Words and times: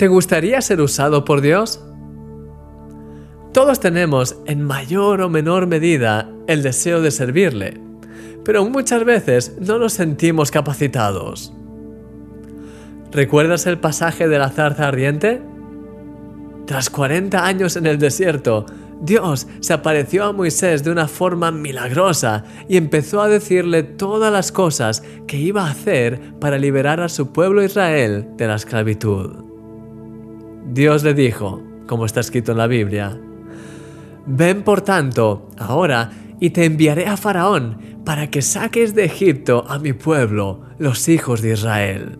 ¿Te 0.00 0.08
gustaría 0.08 0.62
ser 0.62 0.80
usado 0.80 1.26
por 1.26 1.42
Dios? 1.42 1.78
Todos 3.52 3.80
tenemos, 3.80 4.34
en 4.46 4.62
mayor 4.62 5.20
o 5.20 5.28
menor 5.28 5.66
medida, 5.66 6.26
el 6.46 6.62
deseo 6.62 7.02
de 7.02 7.10
servirle, 7.10 7.78
pero 8.42 8.64
muchas 8.64 9.04
veces 9.04 9.58
no 9.60 9.78
nos 9.78 9.92
sentimos 9.92 10.50
capacitados. 10.50 11.52
¿Recuerdas 13.12 13.66
el 13.66 13.78
pasaje 13.78 14.26
de 14.26 14.38
la 14.38 14.48
zarza 14.48 14.88
ardiente? 14.88 15.42
Tras 16.66 16.88
40 16.88 17.44
años 17.44 17.76
en 17.76 17.84
el 17.84 17.98
desierto, 17.98 18.64
Dios 19.02 19.48
se 19.60 19.74
apareció 19.74 20.24
a 20.24 20.32
Moisés 20.32 20.82
de 20.82 20.92
una 20.92 21.08
forma 21.08 21.50
milagrosa 21.50 22.44
y 22.70 22.78
empezó 22.78 23.20
a 23.20 23.28
decirle 23.28 23.82
todas 23.82 24.32
las 24.32 24.50
cosas 24.50 25.02
que 25.26 25.36
iba 25.36 25.66
a 25.66 25.72
hacer 25.72 26.38
para 26.40 26.56
liberar 26.56 27.02
a 27.02 27.10
su 27.10 27.34
pueblo 27.34 27.62
Israel 27.62 28.28
de 28.38 28.46
la 28.46 28.54
esclavitud. 28.54 29.49
Dios 30.66 31.02
le 31.02 31.14
dijo, 31.14 31.62
como 31.86 32.06
está 32.06 32.20
escrito 32.20 32.52
en 32.52 32.58
la 32.58 32.66
Biblia, 32.66 33.18
Ven 34.26 34.62
por 34.62 34.82
tanto 34.82 35.48
ahora 35.58 36.10
y 36.40 36.50
te 36.50 36.64
enviaré 36.64 37.06
a 37.06 37.16
Faraón 37.16 37.78
para 38.04 38.30
que 38.30 38.42
saques 38.42 38.94
de 38.94 39.04
Egipto 39.04 39.64
a 39.68 39.78
mi 39.78 39.92
pueblo, 39.92 40.62
los 40.78 41.08
hijos 41.08 41.42
de 41.42 41.52
Israel. 41.52 42.18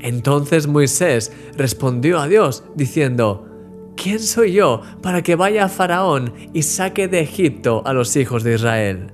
Entonces 0.00 0.66
Moisés 0.66 1.32
respondió 1.56 2.18
a 2.18 2.28
Dios 2.28 2.64
diciendo, 2.74 3.48
¿quién 3.96 4.20
soy 4.20 4.52
yo 4.52 4.82
para 5.02 5.22
que 5.22 5.34
vaya 5.34 5.64
a 5.64 5.68
Faraón 5.68 6.34
y 6.52 6.62
saque 6.62 7.08
de 7.08 7.20
Egipto 7.20 7.82
a 7.84 7.92
los 7.92 8.14
hijos 8.16 8.42
de 8.44 8.54
Israel? 8.54 9.12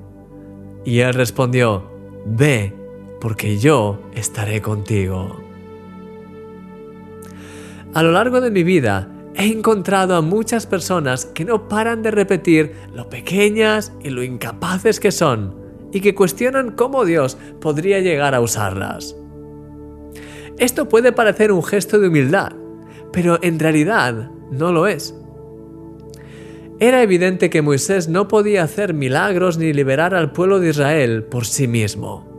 Y 0.84 1.00
él 1.00 1.14
respondió, 1.14 1.90
Ve, 2.26 2.74
porque 3.20 3.58
yo 3.58 4.00
estaré 4.14 4.60
contigo. 4.60 5.49
A 7.92 8.04
lo 8.04 8.12
largo 8.12 8.40
de 8.40 8.52
mi 8.52 8.62
vida 8.62 9.08
he 9.34 9.46
encontrado 9.46 10.14
a 10.14 10.22
muchas 10.22 10.66
personas 10.66 11.24
que 11.26 11.44
no 11.44 11.68
paran 11.68 12.02
de 12.02 12.12
repetir 12.12 12.72
lo 12.94 13.08
pequeñas 13.08 13.92
y 14.00 14.10
lo 14.10 14.22
incapaces 14.22 15.00
que 15.00 15.10
son 15.10 15.56
y 15.92 16.00
que 16.00 16.14
cuestionan 16.14 16.70
cómo 16.72 17.04
Dios 17.04 17.36
podría 17.60 17.98
llegar 17.98 18.34
a 18.36 18.40
usarlas. 18.40 19.16
Esto 20.58 20.88
puede 20.88 21.10
parecer 21.10 21.50
un 21.50 21.64
gesto 21.64 21.98
de 21.98 22.08
humildad, 22.08 22.52
pero 23.12 23.38
en 23.42 23.58
realidad 23.58 24.30
no 24.52 24.70
lo 24.70 24.86
es. 24.86 25.16
Era 26.78 27.02
evidente 27.02 27.50
que 27.50 27.60
Moisés 27.60 28.08
no 28.08 28.28
podía 28.28 28.62
hacer 28.62 28.94
milagros 28.94 29.58
ni 29.58 29.72
liberar 29.72 30.14
al 30.14 30.32
pueblo 30.32 30.60
de 30.60 30.70
Israel 30.70 31.24
por 31.24 31.44
sí 31.44 31.66
mismo. 31.66 32.29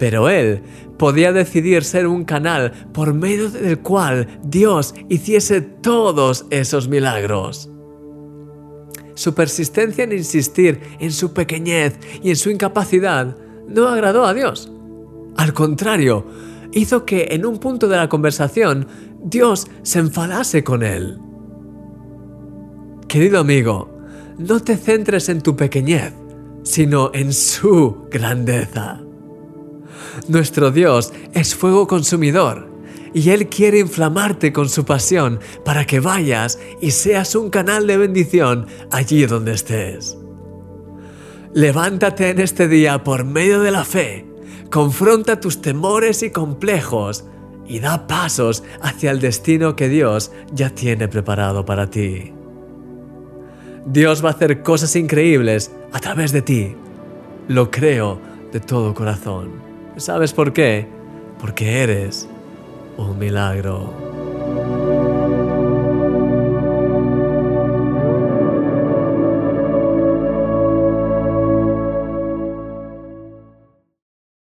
Pero 0.00 0.30
él 0.30 0.62
podía 0.96 1.30
decidir 1.30 1.84
ser 1.84 2.06
un 2.06 2.24
canal 2.24 2.72
por 2.94 3.12
medio 3.12 3.50
del 3.50 3.80
cual 3.80 4.40
Dios 4.42 4.94
hiciese 5.10 5.60
todos 5.60 6.46
esos 6.48 6.88
milagros. 6.88 7.70
Su 9.14 9.34
persistencia 9.34 10.04
en 10.04 10.12
insistir 10.12 10.80
en 11.00 11.12
su 11.12 11.34
pequeñez 11.34 11.98
y 12.22 12.30
en 12.30 12.36
su 12.36 12.48
incapacidad 12.48 13.36
no 13.68 13.88
agradó 13.88 14.24
a 14.24 14.32
Dios. 14.32 14.72
Al 15.36 15.52
contrario, 15.52 16.24
hizo 16.72 17.04
que 17.04 17.28
en 17.32 17.44
un 17.44 17.58
punto 17.58 17.86
de 17.86 17.98
la 17.98 18.08
conversación 18.08 18.86
Dios 19.22 19.66
se 19.82 19.98
enfadase 19.98 20.64
con 20.64 20.82
él. 20.82 21.18
Querido 23.06 23.40
amigo, 23.40 23.90
no 24.38 24.60
te 24.60 24.78
centres 24.78 25.28
en 25.28 25.42
tu 25.42 25.54
pequeñez, 25.56 26.14
sino 26.62 27.10
en 27.12 27.34
su 27.34 28.06
grandeza. 28.10 29.02
Nuestro 30.28 30.70
Dios 30.70 31.12
es 31.32 31.54
fuego 31.54 31.86
consumidor 31.86 32.70
y 33.12 33.30
Él 33.30 33.48
quiere 33.48 33.78
inflamarte 33.78 34.52
con 34.52 34.68
su 34.68 34.84
pasión 34.84 35.40
para 35.64 35.84
que 35.86 36.00
vayas 36.00 36.58
y 36.80 36.92
seas 36.92 37.34
un 37.34 37.50
canal 37.50 37.86
de 37.86 37.96
bendición 37.96 38.66
allí 38.90 39.26
donde 39.26 39.52
estés. 39.52 40.16
Levántate 41.52 42.30
en 42.30 42.38
este 42.38 42.68
día 42.68 43.02
por 43.02 43.24
medio 43.24 43.60
de 43.60 43.72
la 43.72 43.84
fe, 43.84 44.26
confronta 44.70 45.40
tus 45.40 45.60
temores 45.60 46.22
y 46.22 46.30
complejos 46.30 47.24
y 47.66 47.80
da 47.80 48.06
pasos 48.06 48.62
hacia 48.82 49.10
el 49.10 49.20
destino 49.20 49.74
que 49.74 49.88
Dios 49.88 50.30
ya 50.52 50.70
tiene 50.70 51.08
preparado 51.08 51.64
para 51.64 51.88
ti. 51.90 52.32
Dios 53.86 54.24
va 54.24 54.28
a 54.28 54.32
hacer 54.32 54.62
cosas 54.62 54.94
increíbles 54.94 55.72
a 55.92 56.00
través 56.00 56.32
de 56.32 56.42
ti. 56.42 56.76
Lo 57.48 57.70
creo 57.70 58.20
de 58.52 58.60
todo 58.60 58.94
corazón. 58.94 59.69
¿Sabes 60.00 60.32
por 60.32 60.54
qué? 60.54 60.88
Porque 61.38 61.82
eres 61.82 62.26
un 62.96 63.18
milagro. 63.18 64.09